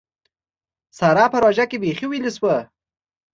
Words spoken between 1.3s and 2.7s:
په روژه کې بېخي ويلې شوه.